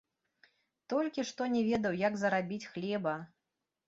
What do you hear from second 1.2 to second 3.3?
што не ведаў, як зарабіць хлеба!